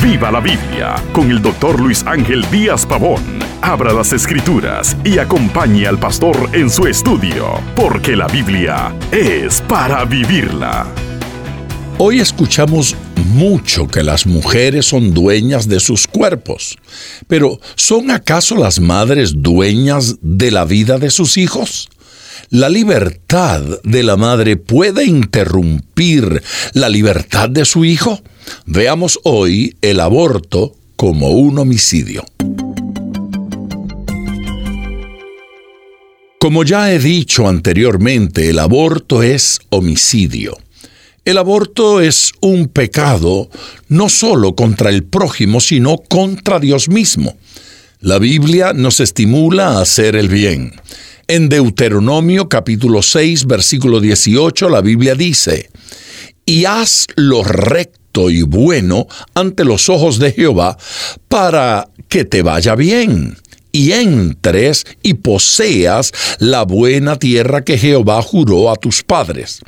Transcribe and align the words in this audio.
Viva 0.00 0.30
la 0.30 0.38
Biblia 0.38 0.94
con 1.12 1.28
el 1.28 1.42
doctor 1.42 1.80
Luis 1.80 2.04
Ángel 2.06 2.48
Díaz 2.52 2.86
Pavón. 2.86 3.20
Abra 3.62 3.92
las 3.92 4.12
escrituras 4.12 4.96
y 5.02 5.18
acompañe 5.18 5.88
al 5.88 5.98
pastor 5.98 6.50
en 6.52 6.70
su 6.70 6.86
estudio, 6.86 7.60
porque 7.74 8.14
la 8.14 8.28
Biblia 8.28 8.94
es 9.10 9.60
para 9.62 10.04
vivirla. 10.04 10.86
Hoy 11.98 12.20
escuchamos 12.20 12.94
mucho 13.32 13.88
que 13.88 14.04
las 14.04 14.24
mujeres 14.24 14.86
son 14.86 15.12
dueñas 15.14 15.66
de 15.66 15.80
sus 15.80 16.06
cuerpos, 16.06 16.78
pero 17.26 17.58
¿son 17.74 18.12
acaso 18.12 18.54
las 18.54 18.78
madres 18.78 19.32
dueñas 19.34 20.16
de 20.20 20.52
la 20.52 20.64
vida 20.64 20.98
de 20.98 21.10
sus 21.10 21.36
hijos? 21.36 21.88
¿La 22.52 22.68
libertad 22.68 23.62
de 23.82 24.02
la 24.02 24.18
madre 24.18 24.58
puede 24.58 25.06
interrumpir 25.06 26.42
la 26.74 26.90
libertad 26.90 27.48
de 27.48 27.64
su 27.64 27.86
hijo? 27.86 28.20
Veamos 28.66 29.18
hoy 29.24 29.74
el 29.80 30.00
aborto 30.00 30.76
como 30.96 31.30
un 31.30 31.58
homicidio. 31.58 32.26
Como 36.38 36.62
ya 36.64 36.92
he 36.92 36.98
dicho 36.98 37.48
anteriormente, 37.48 38.50
el 38.50 38.58
aborto 38.58 39.22
es 39.22 39.58
homicidio. 39.70 40.58
El 41.24 41.38
aborto 41.38 42.02
es 42.02 42.32
un 42.42 42.68
pecado 42.68 43.48
no 43.88 44.10
solo 44.10 44.54
contra 44.54 44.90
el 44.90 45.04
prójimo, 45.04 45.58
sino 45.58 45.96
contra 45.96 46.60
Dios 46.60 46.90
mismo. 46.90 47.34
La 48.00 48.18
Biblia 48.18 48.74
nos 48.74 49.00
estimula 49.00 49.68
a 49.68 49.80
hacer 49.80 50.16
el 50.16 50.28
bien. 50.28 50.74
En 51.34 51.48
Deuteronomio 51.48 52.46
capítulo 52.46 53.00
6, 53.00 53.46
versículo 53.46 54.00
18, 54.00 54.68
la 54.68 54.82
Biblia 54.82 55.14
dice, 55.14 55.70
y 56.44 56.66
haz 56.66 57.06
lo 57.16 57.42
recto 57.42 58.28
y 58.28 58.42
bueno 58.42 59.06
ante 59.32 59.64
los 59.64 59.88
ojos 59.88 60.18
de 60.18 60.32
Jehová 60.32 60.76
para 61.28 61.88
que 62.08 62.26
te 62.26 62.42
vaya 62.42 62.74
bien 62.74 63.38
y 63.72 63.92
entres 63.92 64.84
y 65.02 65.14
poseas 65.14 66.12
la 66.38 66.62
buena 66.62 67.18
tierra 67.18 67.64
que 67.64 67.78
Jehová 67.78 68.22
juró 68.22 68.70
a 68.70 68.76
tus 68.76 69.02
padres. 69.02 69.60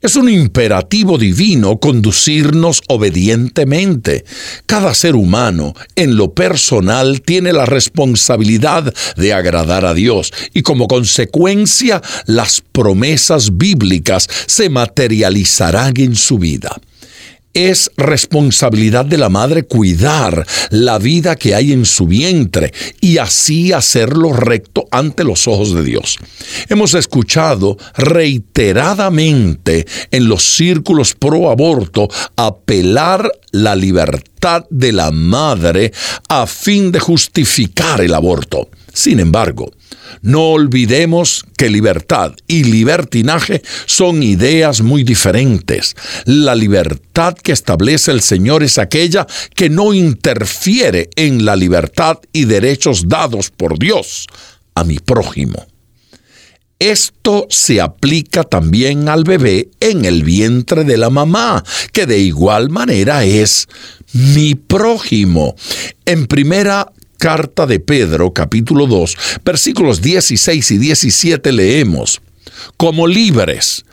Es 0.00 0.16
un 0.16 0.28
imperativo 0.28 1.18
divino 1.18 1.78
conducirnos 1.78 2.82
obedientemente. 2.88 4.24
Cada 4.66 4.94
ser 4.94 5.14
humano, 5.14 5.74
en 5.94 6.16
lo 6.16 6.32
personal, 6.34 7.20
tiene 7.20 7.52
la 7.52 7.66
responsabilidad 7.66 8.92
de 9.16 9.32
agradar 9.32 9.84
a 9.84 9.94
Dios 9.94 10.32
y 10.54 10.62
como 10.62 10.88
consecuencia 10.88 12.02
las 12.26 12.62
promesas 12.72 13.56
bíblicas 13.56 14.28
se 14.46 14.68
materializarán 14.68 15.94
en 15.96 16.16
su 16.16 16.38
vida. 16.38 16.80
Es 17.54 17.90
responsabilidad 17.96 19.04
de 19.04 19.18
la 19.18 19.28
madre 19.28 19.64
cuidar 19.64 20.46
la 20.70 20.98
vida 20.98 21.36
que 21.36 21.54
hay 21.54 21.72
en 21.72 21.84
su 21.84 22.06
vientre 22.06 22.72
y 23.00 23.18
así 23.18 23.72
hacerlo 23.72 24.32
recto 24.32 24.86
ante 24.90 25.22
los 25.22 25.46
ojos 25.46 25.74
de 25.74 25.82
Dios. 25.82 26.18
Hemos 26.68 26.94
escuchado 26.94 27.76
reiteradamente 27.96 29.86
en 30.10 30.28
los 30.28 30.44
círculos 30.44 31.14
pro 31.14 31.50
aborto 31.50 32.08
apelar 32.36 33.30
la 33.52 33.76
libertad 33.76 34.64
de 34.70 34.92
la 34.92 35.10
madre 35.10 35.92
a 36.28 36.46
fin 36.46 36.90
de 36.90 36.98
justificar 36.98 38.00
el 38.00 38.14
aborto. 38.14 38.68
Sin 38.92 39.20
embargo, 39.20 39.70
no 40.20 40.50
olvidemos 40.50 41.44
que 41.56 41.70
libertad 41.70 42.34
y 42.46 42.64
libertinaje 42.64 43.62
son 43.86 44.22
ideas 44.22 44.82
muy 44.82 45.04
diferentes. 45.04 45.94
La 46.26 46.54
libertad 46.54 47.34
que 47.34 47.52
establece 47.52 48.10
el 48.10 48.20
Señor 48.20 48.62
es 48.62 48.78
aquella 48.78 49.26
que 49.54 49.70
no 49.70 49.94
interfiere 49.94 51.08
en 51.16 51.44
la 51.44 51.56
libertad 51.56 52.18
y 52.32 52.44
derechos 52.44 53.08
dados 53.08 53.50
por 53.50 53.78
Dios 53.78 54.26
a 54.74 54.84
mi 54.84 54.98
prójimo. 54.98 55.71
Esto 56.82 57.46
se 57.48 57.80
aplica 57.80 58.42
también 58.42 59.08
al 59.08 59.22
bebé 59.22 59.68
en 59.78 60.04
el 60.04 60.24
vientre 60.24 60.82
de 60.82 60.96
la 60.96 61.10
mamá, 61.10 61.62
que 61.92 62.06
de 62.06 62.18
igual 62.18 62.70
manera 62.70 63.24
es 63.24 63.68
mi 64.12 64.56
prójimo. 64.56 65.54
En 66.06 66.26
primera 66.26 66.90
carta 67.18 67.68
de 67.68 67.78
Pedro, 67.78 68.32
capítulo 68.32 68.88
2, 68.88 69.16
versículos 69.44 70.02
16 70.02 70.72
y 70.72 70.78
17 70.78 71.52
leemos, 71.52 72.20
como 72.76 73.06
libres, 73.06 73.84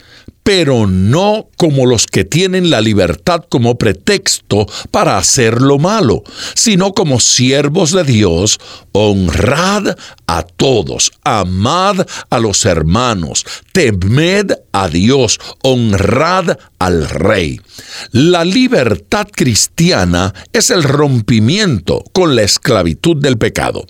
pero 0.42 0.86
no 0.86 1.48
como 1.56 1.86
los 1.86 2.06
que 2.06 2.24
tienen 2.24 2.70
la 2.70 2.80
libertad 2.80 3.44
como 3.48 3.76
pretexto 3.76 4.66
para 4.90 5.18
hacer 5.18 5.60
lo 5.60 5.78
malo, 5.78 6.22
sino 6.54 6.92
como 6.92 7.20
siervos 7.20 7.92
de 7.92 8.04
Dios, 8.04 8.58
honrad 8.92 9.96
a 10.26 10.42
todos, 10.42 11.12
amad 11.24 12.06
a 12.30 12.38
los 12.38 12.64
hermanos, 12.64 13.44
temed 13.72 14.52
a 14.72 14.88
Dios, 14.88 15.38
honrad 15.62 16.58
al 16.78 17.08
rey. 17.08 17.60
La 18.12 18.44
libertad 18.44 19.28
cristiana 19.30 20.34
es 20.52 20.70
el 20.70 20.82
rompimiento 20.82 22.02
con 22.12 22.34
la 22.34 22.42
esclavitud 22.42 23.16
del 23.16 23.38
pecado. 23.38 23.86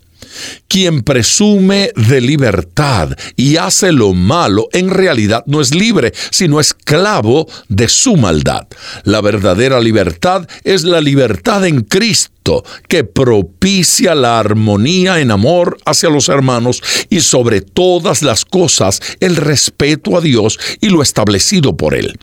Quien 0.69 1.03
presume 1.03 1.91
de 1.97 2.21
libertad 2.21 3.17
y 3.37 3.57
hace 3.57 3.93
lo 3.93 4.13
malo 4.13 4.69
en 4.73 4.91
realidad 4.91 5.43
no 5.47 5.61
es 5.61 5.75
libre, 5.75 6.13
sino 6.31 6.61
esclavo 6.61 7.49
de 7.69 7.89
su 7.89 8.17
maldad. 8.17 8.67
La 9.05 9.21
verdadera 9.21 9.81
libertad 9.81 10.47
es 10.65 10.85
la 10.85 11.01
libertad 11.01 11.67
en 11.67 11.83
Cristo 11.83 12.40
que 12.89 13.05
propicia 13.05 14.15
la 14.15 14.39
armonía 14.39 15.21
en 15.21 15.31
amor 15.31 15.79
hacia 15.85 16.09
los 16.09 16.29
hermanos 16.29 16.83
y 17.09 17.21
sobre 17.21 17.61
todas 17.61 18.23
las 18.23 18.45
cosas 18.45 19.01
el 19.21 19.37
respeto 19.37 20.17
a 20.17 20.21
Dios 20.21 20.59
y 20.81 20.89
lo 20.89 21.03
establecido 21.03 21.77
por 21.77 21.95
Él. 21.95 22.19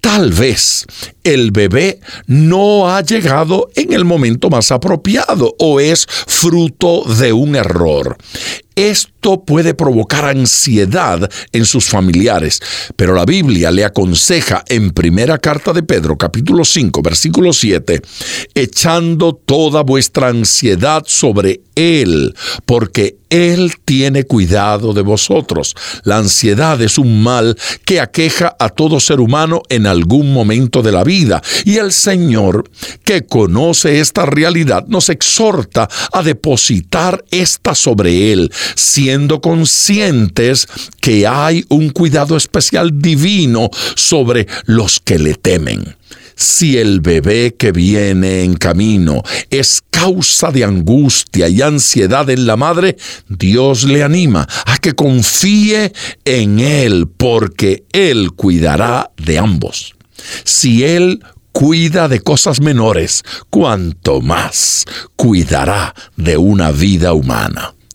Tal 0.00 0.32
vez 0.32 0.84
el 1.22 1.50
bebé 1.50 2.00
no 2.26 2.90
ha 2.90 3.00
llegado 3.00 3.70
en 3.74 3.94
el 3.94 4.04
momento 4.04 4.50
más 4.50 4.70
apropiado 4.70 5.54
o 5.58 5.80
es 5.80 6.06
fruto 6.08 7.04
de 7.04 7.32
un 7.32 7.56
error. 7.56 8.18
Esto 8.76 9.13
puede 9.24 9.72
provocar 9.72 10.26
ansiedad 10.26 11.30
en 11.52 11.64
sus 11.64 11.86
familiares, 11.86 12.60
pero 12.94 13.14
la 13.14 13.24
Biblia 13.24 13.70
le 13.70 13.84
aconseja 13.84 14.62
en 14.68 14.90
primera 14.90 15.38
carta 15.38 15.72
de 15.72 15.82
Pedro 15.82 16.18
capítulo 16.18 16.64
5 16.64 17.00
versículo 17.02 17.52
7, 17.52 18.02
echando 18.54 19.34
toda 19.34 19.82
vuestra 19.82 20.28
ansiedad 20.28 21.04
sobre 21.06 21.62
Él, 21.74 22.34
porque 22.66 23.16
Él 23.30 23.72
tiene 23.84 24.24
cuidado 24.24 24.92
de 24.92 25.02
vosotros. 25.02 25.74
La 26.04 26.18
ansiedad 26.18 26.80
es 26.82 26.98
un 26.98 27.22
mal 27.22 27.56
que 27.86 28.00
aqueja 28.00 28.54
a 28.58 28.68
todo 28.68 29.00
ser 29.00 29.20
humano 29.20 29.62
en 29.70 29.86
algún 29.86 30.34
momento 30.34 30.82
de 30.82 30.92
la 30.92 31.02
vida, 31.02 31.42
y 31.64 31.78
el 31.78 31.92
Señor, 31.92 32.70
que 33.04 33.24
conoce 33.24 34.00
esta 34.00 34.26
realidad, 34.26 34.84
nos 34.86 35.08
exhorta 35.08 35.88
a 36.12 36.22
depositar 36.22 37.24
esta 37.30 37.74
sobre 37.74 38.32
Él 38.32 38.52
siendo 38.74 39.13
conscientes 39.40 40.66
que 41.00 41.26
hay 41.26 41.64
un 41.68 41.90
cuidado 41.90 42.36
especial 42.36 43.00
divino 43.00 43.70
sobre 43.94 44.46
los 44.66 45.00
que 45.00 45.18
le 45.18 45.34
temen. 45.34 45.96
Si 46.36 46.78
el 46.78 47.00
bebé 47.00 47.54
que 47.56 47.70
viene 47.70 48.42
en 48.42 48.54
camino 48.54 49.22
es 49.50 49.82
causa 49.90 50.50
de 50.50 50.64
angustia 50.64 51.48
y 51.48 51.62
ansiedad 51.62 52.28
en 52.28 52.46
la 52.46 52.56
madre, 52.56 52.96
Dios 53.28 53.84
le 53.84 54.02
anima 54.02 54.48
a 54.66 54.78
que 54.78 54.94
confíe 54.94 55.92
en 56.24 56.58
Él 56.58 57.08
porque 57.16 57.84
Él 57.92 58.32
cuidará 58.32 59.12
de 59.16 59.38
ambos. 59.38 59.94
Si 60.42 60.82
Él 60.82 61.20
cuida 61.52 62.08
de 62.08 62.20
cosas 62.20 62.60
menores, 62.60 63.22
cuanto 63.48 64.20
más 64.20 64.84
cuidará 65.14 65.94
de 66.16 66.36
una 66.36 66.72
vida 66.72 67.12
humana. 67.12 67.73